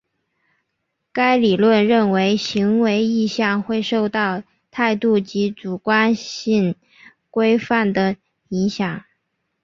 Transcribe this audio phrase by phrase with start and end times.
[1.11, 6.73] 该理论认为行为意向会受到态度及主观性
[7.29, 8.15] 规范的
[8.49, 9.05] 影响。